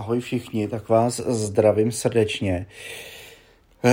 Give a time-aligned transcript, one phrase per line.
[0.00, 2.66] Ahoj všichni, tak vás zdravím srdečně.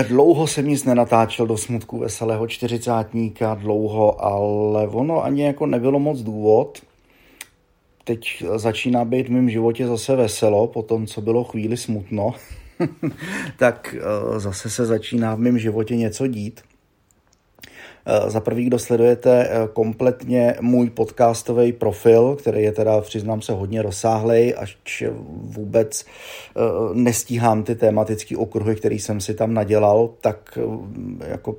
[0.07, 6.21] Dlouho jsem nic nenatáčel do smutku veselého čtyřicátníka, dlouho, ale ono ani jako nebylo moc
[6.21, 6.81] důvod.
[8.03, 12.33] Teď začíná být v mém životě zase veselo, po tom, co bylo chvíli smutno,
[13.57, 16.61] tak eh, zase se začíná v mém životě něco dít.
[18.09, 23.53] Eh, za prvý, kdo sledujete eh, kompletně můj podcastový profil, který je teda, přiznám se,
[23.53, 25.03] hodně rozsáhlej, až
[25.41, 26.61] vůbec eh,
[26.93, 30.57] nestíhám ty tematické okruhy, které jsem si tam nadělal, tak
[31.27, 31.55] jako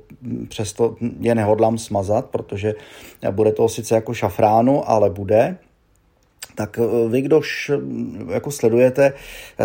[0.49, 2.73] přesto je nehodlám smazat, protože
[3.31, 5.57] bude to sice jako šafránu, ale bude,
[6.55, 6.79] tak
[7.09, 7.71] vy, kdož
[8.29, 9.13] jako sledujete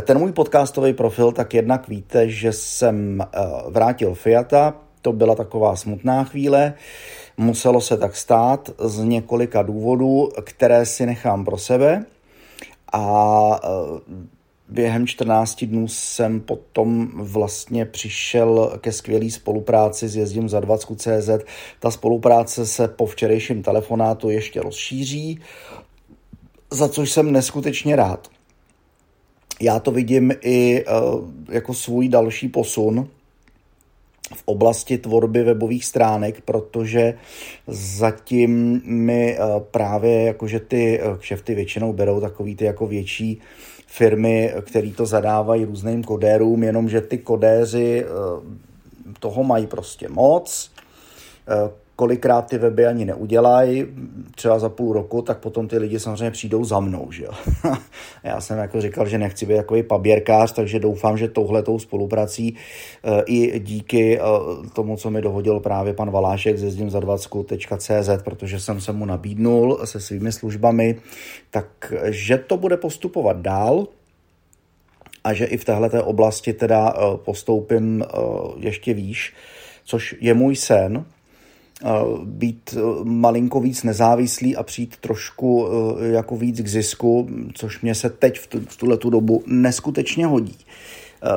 [0.03, 3.21] ten můj podcastový profil, tak jednak víte, že jsem
[3.69, 6.75] vrátil Fiata, to byla taková smutná chvíle.
[7.37, 12.05] Muselo se tak stát z několika důvodů, které si nechám pro sebe.
[12.93, 13.69] A e,
[14.69, 21.31] během 14 dnů jsem potom vlastně přišel ke skvělé spolupráci s Jezdím za 20 CZ.
[21.81, 25.41] Ta spolupráce se po včerejším telefonátu ještě rozšíří,
[26.71, 28.29] za což jsem neskutečně rád.
[29.61, 30.85] Já to vidím i e,
[31.53, 33.09] jako svůj další posun,
[34.33, 37.15] v oblasti tvorby webových stránek, protože
[37.67, 43.41] zatím mi eh, právě jakože ty eh, kšefty většinou berou takový ty jako větší
[43.87, 50.71] firmy, které to zadávají různým kodérům, jenomže ty kodéři eh, toho mají prostě moc,
[51.97, 53.87] kolikrát ty weby ani neudělají,
[54.35, 57.31] třeba za půl roku, tak potom ty lidi samozřejmě přijdou za mnou, že jo.
[58.23, 62.57] Já jsem jako říkal, že nechci být takový paběrkář, takže doufám, že touhletou spoluprací
[63.05, 64.23] eh, i díky eh,
[64.73, 69.05] tomu, co mi dohodil právě pan Valášek ze zdím za 20.cz, protože jsem se mu
[69.05, 70.99] nabídnul se svými službami,
[71.51, 73.87] takže to bude postupovat dál,
[75.25, 78.05] a že i v téhle oblasti teda eh, postoupím
[78.57, 79.35] ještě výš,
[79.85, 81.05] což je můj sen,
[82.25, 87.95] být e, malinko víc nezávislý a přijít trošku e, jako víc k zisku, což mě
[87.95, 90.57] se teď v, v tuhle tu dobu neskutečně hodí.
[90.59, 90.67] E,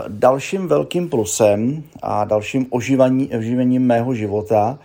[0.07, 4.79] dalším velkým plusem a dalším oživení, oživením mého života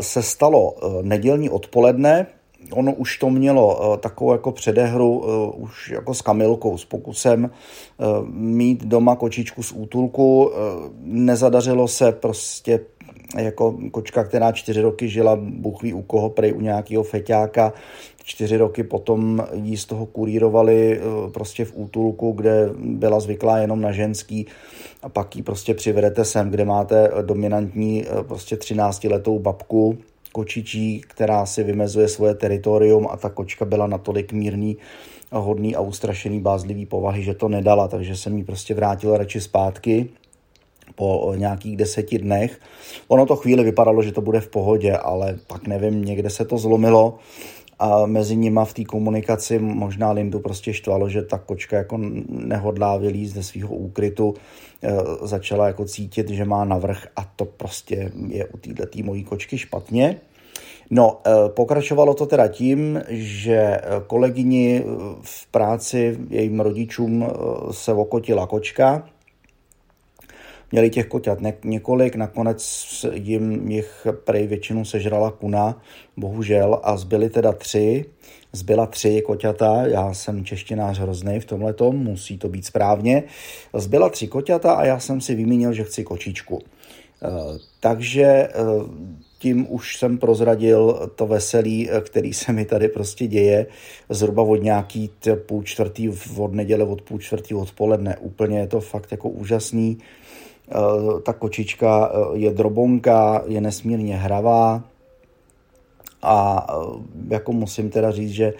[0.00, 2.26] se stalo nedělní odpoledne.
[2.70, 5.18] Ono už to mělo takovou jako předehru
[5.56, 7.50] už jako s Kamilkou, s pokusem
[8.32, 10.52] mít doma kočičku z útulku.
[11.02, 12.80] Nezadařilo se prostě
[13.36, 17.72] jako kočka, která čtyři roky žila, Bůh ví u koho, prej u nějakého feťáka,
[18.24, 23.80] čtyři roky potom jí z toho kurírovali eh, prostě v útulku, kde byla zvyklá jenom
[23.80, 24.46] na ženský
[25.02, 29.98] a pak ji prostě přivedete sem, kde máte dominantní eh, prostě 13 letou babku,
[30.32, 34.76] kočičí, která si vymezuje svoje teritorium a ta kočka byla natolik mírný,
[35.32, 40.08] hodný a ustrašený, bázlivý povahy, že to nedala, takže jsem jí prostě vrátil radši zpátky
[40.94, 42.60] po nějakých deseti dnech.
[43.08, 46.58] Ono to chvíli vypadalo, že to bude v pohodě, ale pak nevím, někde se to
[46.58, 47.18] zlomilo
[47.78, 52.96] a mezi nima v té komunikaci možná Lindu prostě štvalo, že ta kočka jako nehodlá
[52.96, 54.34] vylízt ze svého úkrytu,
[54.82, 54.92] e,
[55.26, 60.20] začala jako cítit, že má navrh a to prostě je u této mojí kočky špatně.
[60.90, 64.84] No, e, pokračovalo to teda tím, že kolegyni
[65.22, 67.26] v práci jejím rodičům
[67.70, 69.08] se okotila kočka,
[70.72, 72.60] Měli těch koťat několik, nakonec
[73.12, 75.82] jim jich prej většinu sežrala kuna,
[76.16, 78.04] bohužel, a zbyly teda tři.
[78.52, 83.22] Zbyla tři koťata, já jsem češtinář hrozný v tomhle musí to být správně.
[83.74, 86.62] Zbyla tři koťata a já jsem si vymínil, že chci kočičku.
[87.24, 88.50] Eh, takže eh,
[89.38, 93.66] tím už jsem prozradil to veselí, eh, který se mi tady prostě děje
[94.08, 95.10] zhruba od nějaký
[95.46, 98.16] půl čtvrtý od neděle, od půl čtvrtý odpoledne.
[98.16, 99.98] Úplně je to fakt jako úžasný.
[100.68, 104.82] Eh, ta kočička eh, je drobonka, je nesmírně hravá
[106.22, 108.52] a eh, jako musím teda říct, že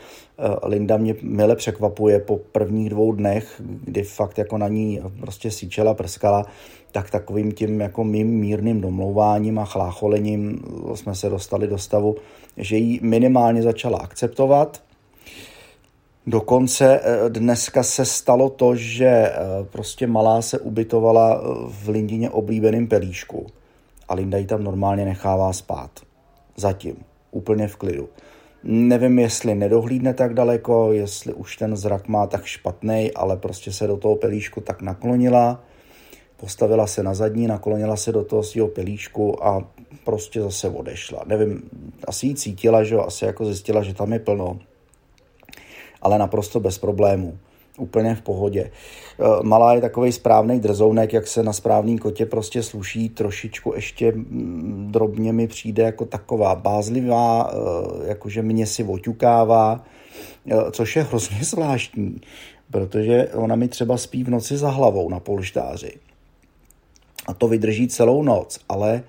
[0.62, 5.94] Linda mě mile překvapuje po prvních dvou dnech, kdy fakt jako na ní prostě síčela,
[5.94, 6.46] prskala,
[6.92, 10.62] tak takovým tím jako mým mírným domlouváním a chlácholením
[10.94, 12.16] jsme se dostali do stavu,
[12.56, 14.82] že ji minimálně začala akceptovat
[16.26, 19.34] Dokonce eh, dneska se stalo to, že eh,
[19.70, 23.46] prostě malá se ubytovala eh, v Lindině oblíbeným pelíšku
[24.08, 25.90] a Linda ji tam normálně nechává spát.
[26.56, 26.96] Zatím.
[27.30, 28.08] Úplně v klidu.
[28.62, 33.86] Nevím, jestli nedohlídne tak daleko, jestli už ten zrak má tak špatný, ale prostě se
[33.86, 35.64] do toho pelíšku tak naklonila,
[36.36, 39.68] postavila se na zadní, naklonila se do toho svého pelíšku a
[40.04, 41.22] prostě zase odešla.
[41.26, 41.62] Nevím,
[42.06, 44.58] asi ji cítila, že jo, asi jako zjistila, že tam je plno
[46.04, 47.38] ale naprosto bez problémů.
[47.78, 48.70] úplně v pohodě.
[48.70, 54.12] Eh, malá je takový správný drzounek, jak se na správným kotě prostě sluší, trošičku ještě
[54.12, 59.84] mm, drobně mi přijde jako taková bázlivá, eh, jakože mě si oťukává,
[60.50, 62.20] eh, což je hrozně zvláštní,
[62.70, 65.92] protože ona mi třeba spí v noci za hlavou na polštáři.
[67.26, 69.02] A to vydrží celou noc, ale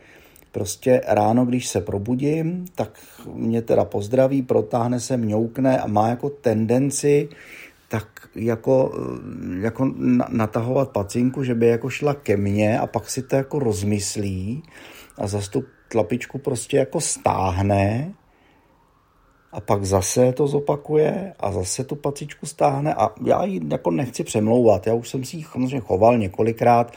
[0.56, 3.00] prostě ráno, když se probudím, tak
[3.34, 7.30] mě teda pozdraví, protáhne se, mňoukne a má jako tendenci
[7.88, 8.92] tak jako,
[9.60, 9.92] jako
[10.30, 14.63] natahovat pacinku, že by jako šla ke mně a pak si to jako rozmyslí
[15.18, 18.13] a zase tu tlapičku prostě jako stáhne
[19.56, 24.24] a pak zase to zopakuje a zase tu pacičku stáhne a já ji jako nechci
[24.24, 26.92] přemlouvat, já už jsem si ji samozřejmě choval několikrát,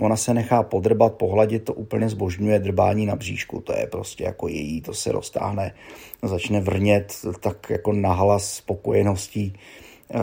[0.00, 4.48] ona se nechá podrbat, pohladit, to úplně zbožňuje drbání na bříšku, to je prostě jako
[4.48, 5.74] její, to se roztáhne,
[6.22, 9.52] začne vrnět tak jako nahlas spokojeností,
[10.14, 10.20] Eh,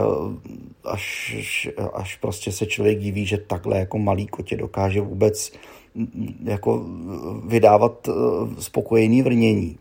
[0.83, 5.51] až, až prostě se člověk diví, že takhle jako malý kotě dokáže vůbec
[5.95, 6.85] mm, jako
[7.45, 8.11] vydávat eh,
[8.61, 9.77] spokojený vrnění.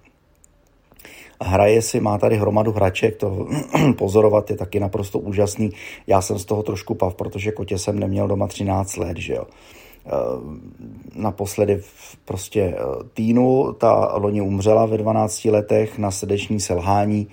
[1.42, 3.46] Hraje si, má tady hromadu hraček, to
[3.96, 5.70] pozorovat je taky naprosto úžasný.
[6.06, 9.44] Já jsem z toho trošku pav, protože kotě jsem neměl doma 13 let, že jo.
[10.06, 10.10] Eh,
[11.14, 11.82] naposledy
[12.24, 12.74] prostě
[13.14, 17.28] Týnu, ta loni umřela ve 12 letech na srdeční selhání,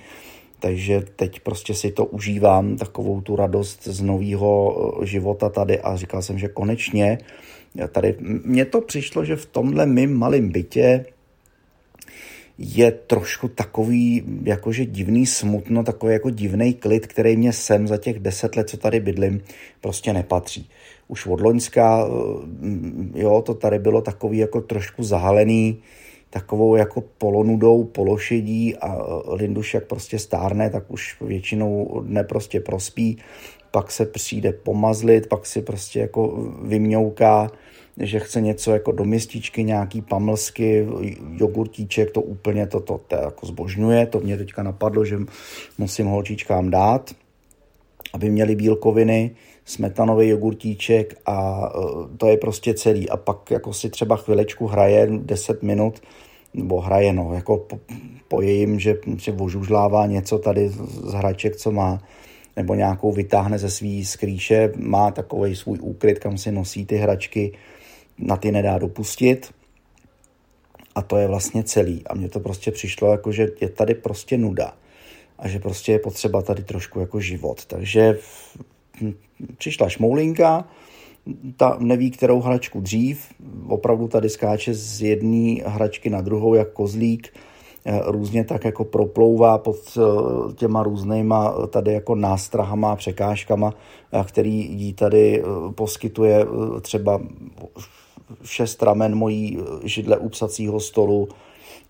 [0.59, 5.95] takže teď prostě si to užívám, takovou tu radost z nového eh, života tady a
[5.95, 7.17] říkal jsem, že konečně
[7.91, 8.15] tady,
[8.45, 11.05] mně to přišlo, že v tomhle mým malém bytě
[12.57, 18.19] je trošku takový jakože divný smutno, takový jako divný klid, který mě sem za těch
[18.19, 19.41] deset let, co tady bydlím,
[19.81, 20.69] prostě nepatří.
[21.07, 25.81] Už od Loňska, eh, jo, to tady bylo takový jako trošku zahalený,
[26.29, 28.97] takovou jako polonudou, pološedí a
[29.27, 33.17] Linduš jak prostě stárne, tak už většinou dne prostě prospí,
[33.71, 37.51] pak se přijde pomazlit, pak si prostě jako vymňouká,
[37.99, 40.87] že chce něco jako do mističky, nějaký pamlsky,
[41.31, 45.17] jogurtíček, to úplně to, to, to jako zbožňuje, to mě teďka napadlo, že
[45.77, 47.15] musím holčičkám dát,
[48.13, 53.09] aby měli bílkoviny, smetanový jogurtíček a e, to je prostě celý.
[53.09, 56.01] A pak jako si třeba chvilečku hraje 10 minut
[56.53, 57.79] nebo hraje, no, jako po,
[58.27, 62.03] po jejím, že si vožužlává něco tady z hraček, co má,
[62.55, 67.51] nebo nějakou vytáhne ze svý skrýše, má takový svůj úkryt, kam si nosí ty hračky,
[68.17, 69.53] na ty nedá dopustit.
[70.95, 72.07] A to je vlastně celý.
[72.07, 74.73] A mně to prostě přišlo, jako, že je tady prostě nuda.
[75.39, 77.65] A že prostě je potřeba tady trošku jako život.
[77.65, 78.19] Takže
[79.57, 80.67] přišla šmoulinka,
[81.57, 83.33] ta neví, kterou hračku dřív.
[83.67, 87.33] Opravdu tady skáče z jedné hračky na druhou, jak kozlík.
[87.87, 93.73] Eh, různě tak jako proplouvá pod eh, těma různýma eh, tady jako nástrahama a překážkama,
[94.23, 95.43] který jí tady
[95.75, 96.45] poskytuje
[96.81, 97.21] třeba
[98.43, 101.27] šest ramen mojí židle u psacího stolu,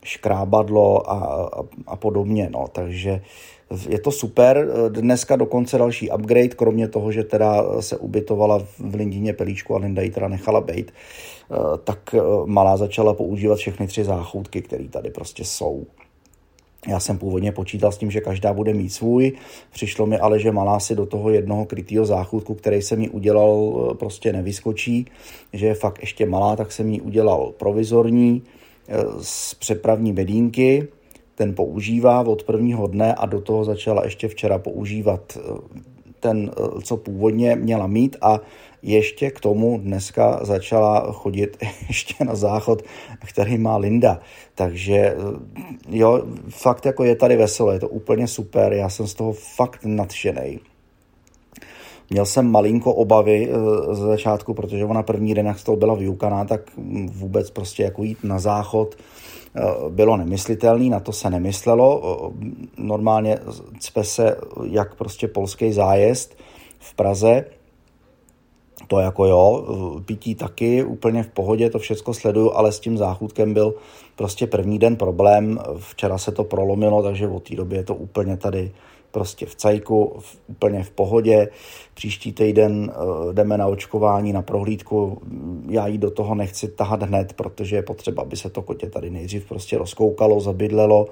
[0.04, 2.50] škrábadlo a, a, a podobně.
[2.52, 2.68] No.
[2.72, 3.22] Takže
[3.90, 4.68] je to super.
[4.90, 10.02] Dneska dokonce další upgrade, kromě toho, že teda se ubytovala v Lindině Pelíčku a Linda
[10.02, 15.10] ji teda nechala být, eh, tak eh, malá začala používat všechny tři záchůdky, které tady
[15.10, 15.86] prostě jsou.
[16.88, 19.32] Já jsem původně počítal s tím, že každá bude mít svůj.
[19.72, 23.88] Přišlo mi ale, že malá si do toho jednoho krytého záchůdku, který jsem mi udělal,
[23.92, 25.06] eh, prostě nevyskočí.
[25.54, 28.44] Že je fakt ještě malá, tak jsem ji udělal provizorní
[29.21, 30.88] z přepravní bedínky
[31.36, 35.94] ten používá od prvního dne a do toho začala ještě včera používat eh,
[36.26, 38.40] ten, eh, co původně měla mít a
[38.82, 42.82] ještě k tomu dneska začala chodit ještě na záchod,
[43.26, 44.20] který má Linda.
[44.56, 45.16] Takže eh,
[45.90, 49.86] jo, fakt jako je tady veselo, je to úplně super, já jsem z toho fakt
[49.86, 50.60] nadšený.
[52.09, 53.50] Měl jsem malinko obavy
[53.92, 56.62] ze začátku, protože ona první den, jak z toho byla vyukaná, tak
[57.07, 58.95] vůbec prostě jako jít na záchod,
[59.57, 62.02] Eh, bylo nemyslitelný, na to se nemyslelo.
[62.04, 62.45] Eh,
[62.78, 63.38] normálně
[63.80, 66.35] cpe se jak prostě polský zájezd
[66.80, 67.45] v Praze,
[68.88, 72.97] to jako jo, eh, pití taky úplně v pohodě, to všechno sleduju, ale s tím
[72.97, 73.76] záchůdkem byl
[74.16, 78.38] prostě první den problém, včera se to prolomilo, takže od té doby je to úplně
[78.38, 78.71] tady
[79.16, 81.48] prostě v cajku, v, úplně v pohodě.
[81.94, 85.22] Příští týden uh, jdeme na očkování, na prohlídku.
[85.69, 89.10] Já jí do toho nechci tahat hned, protože je potřeba, aby se to kotě tady
[89.10, 91.07] nejdřív prostě rozkoukalo, zabydlelo,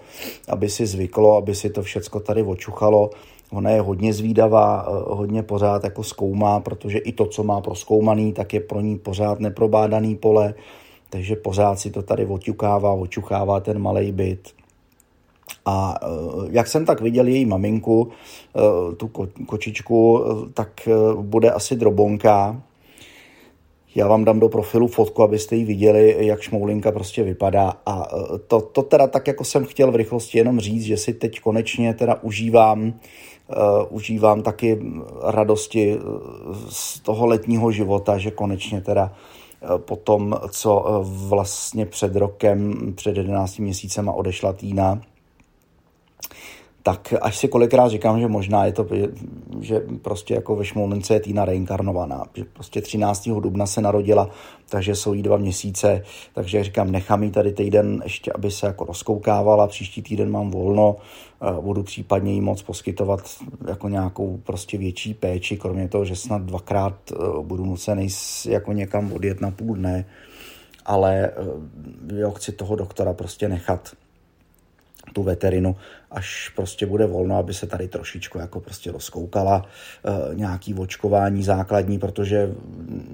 [0.48, 3.10] aby si zvyklo, aby si to všecko tady očuchalo.
[3.52, 8.34] Ona je hodně zvídavá, uh, hodně pořád jako zkoumá, protože i to, co má proskoumaný,
[8.34, 10.54] tak je pro ní pořád neprobádaný pole,
[11.10, 14.63] takže pořád si to tady oťukává, očuchává ten malý byt
[15.66, 16.00] A
[16.50, 18.12] jak jsem tak viděl její maminku,
[18.98, 19.08] tu
[19.46, 20.24] kočičku,
[20.54, 22.62] tak bude asi drobonka,
[23.96, 27.74] já vám dám do profilu fotku, abyste ji viděli, jak šmoulinka prostě vypadá.
[27.86, 28.08] A
[28.48, 31.94] to, to teda tak, jako jsem chtěl v rychlosti jenom říct, že si teď konečně
[31.94, 32.94] teda užívám, uh,
[33.90, 34.80] užívám taky
[35.24, 35.98] radosti e,
[36.70, 39.14] z toho letního života, že konečně teda
[39.78, 45.02] po tom, co vlastně před rokem, před 11 měsícema odešla Týna,
[46.84, 48.88] tak až si kolikrát říkám, že možná je to,
[49.60, 53.30] že prostě jako ve Šmolnice je Týna reinkarnovaná, že prostě 13.
[53.30, 54.30] dubna se narodila,
[54.70, 58.86] takže jsou jí dva měsíce, takže říkám, nechám jí tady týden ještě, aby se jako
[58.86, 60.96] rozkoukávala, příští týden mám volno,
[61.62, 63.22] budu případně jí moc poskytovat
[63.68, 68.08] jako nějakou prostě větší péči, kromě toho, že snad dvakrát eh, budu nucený
[68.46, 70.06] jako někam odjet na půl dne,
[70.86, 73.90] ale eh, jo, chci toho doktora prostě nechat
[75.14, 75.76] tu veterinu,
[76.12, 79.66] až prostě bude volno, aby se tady trošičku jako prostě rozkoukala
[80.06, 82.54] e, nějaký očkování základní, protože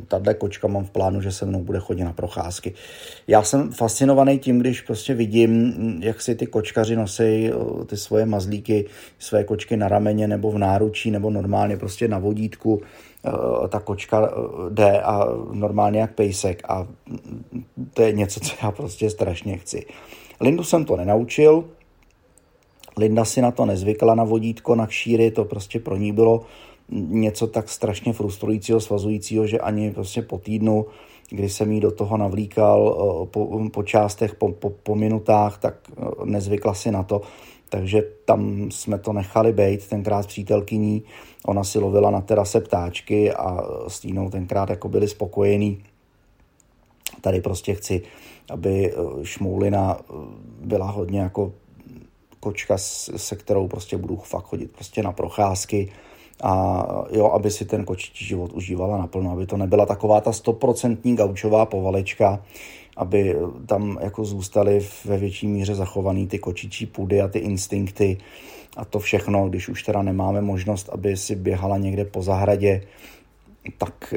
[0.08, 2.74] tahle kočka mám v plánu, že se mnou bude chodit na procházky.
[3.28, 8.26] Já jsem fascinovaný tím, když prostě vidím, jak si ty kočkaři nosí eh, ty svoje
[8.26, 8.86] mazlíky,
[9.20, 14.32] své kočky na rameně nebo v náručí nebo normálně prostě na vodítku eh, ta kočka
[14.70, 16.88] jde a normálně jak pejsek a
[17.94, 19.86] to je něco, co já prostě strašně chci.
[20.42, 21.64] Lindu jsem to nenaučil,
[23.00, 26.42] Linda si na to nezvykla na vodítko, na kšíry, to prostě pro ní bylo
[26.92, 30.86] něco tak strašně frustrujícího, svazujícího, že ani prostě po týdnu,
[31.30, 35.76] kdy jsem jí do toho navlíkal eh, po, po částech, po, po, po minutách, tak
[35.92, 37.22] eh, nezvykla si na to.
[37.70, 41.04] Takže tam jsme to nechali být, tenkrát s přítelkyní.
[41.46, 45.84] Ona si lovila na terase ptáčky a s Týnou tenkrát jako byli spokojení.
[47.22, 48.02] Tady prostě chci,
[48.50, 49.98] aby eh, Šmoulina
[50.62, 51.54] byla hodně jako
[52.40, 55.92] kočka, se kterou prostě budu fakt chodit prostě na procházky
[56.44, 61.16] a jo, aby si ten kočičí život užívala naplno, aby to nebyla taková ta stoprocentní
[61.16, 62.44] gaučová povalečka,
[62.98, 68.18] aby tam jako zůstaly ve větší míře zachovaný ty kočičí půdy a ty instinkty
[68.78, 72.82] a to všechno, když už teda nemáme možnost, aby si běhala někde po zahradě,
[73.78, 74.14] tak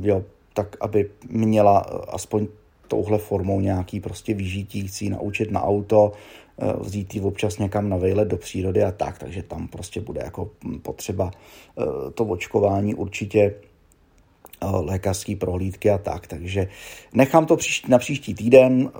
[0.00, 0.22] jo,
[0.54, 2.46] tak aby měla aspoň
[2.88, 6.12] touhle formou nějaký prostě vyžití, chci naučit na auto,
[6.58, 10.20] Eh, vzít ji občas někam na vejlet do přírody a tak, takže tam prostě bude
[10.24, 10.50] jako
[10.82, 11.30] potřeba
[11.78, 16.26] eh, to očkování určitě eh, lékařské prohlídky a tak.
[16.26, 16.68] Takže
[17.14, 18.90] nechám to příští, na příští týden.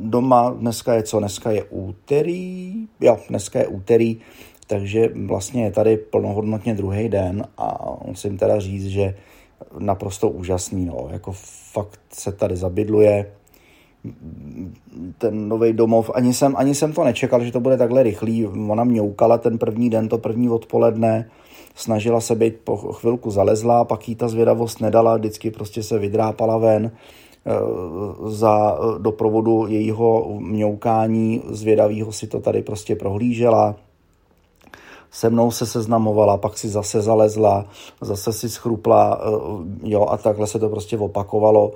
[0.00, 1.18] Doma dneska je co?
[1.18, 2.74] Dneska je úterý.
[3.00, 4.20] Jo, dneska je úterý,
[4.66, 9.14] takže vlastně je tady plnohodnotně druhý den a musím teda říct, že
[9.78, 10.84] naprosto úžasný.
[10.84, 11.08] No.
[11.10, 11.32] Jako
[11.72, 13.26] fakt se tady zabydluje,
[15.18, 18.46] ten nový domov, ani jsem, ani jsem to nečekal, že to bude takhle rychlý.
[18.46, 21.30] Ona mňoukala ten první den, to první odpoledne,
[21.74, 26.58] snažila se být po chvilku zalezlá, pak jí ta zvědavost nedala, vždycky prostě se vydrápala
[26.58, 27.52] ven eh,
[28.26, 33.76] za doprovodu jejího mňoukání zvědavého si to tady prostě prohlížela.
[35.10, 37.66] Se mnou se seznamovala, pak si zase zalezla,
[38.00, 41.72] zase si schrupla, eh, jo, a takhle se to prostě opakovalo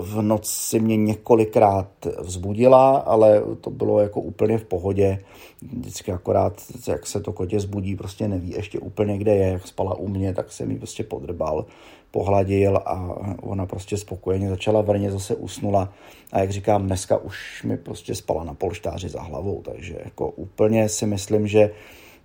[0.00, 5.18] v noci mě několikrát vzbudila, ale to bylo jako úplně v pohodě.
[5.62, 9.48] Vždycky akorát, jak se to kotě zbudí, prostě neví ještě úplně, kde je.
[9.48, 11.66] Jak spala u mě, tak jsem jí prostě podrbal,
[12.10, 15.92] pohladil a ona prostě spokojeně začala vrně, zase usnula.
[16.32, 20.88] A jak říkám, dneska už mi prostě spala na polštáři za hlavou, takže jako úplně
[20.88, 21.70] si myslím, že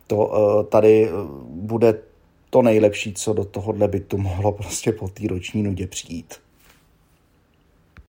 [0.08, 1.12] to eh, tady eh,
[1.46, 2.00] bude
[2.50, 6.36] to nejlepší, co do tohohle bytu mohlo prostě po té roční nudě přijít.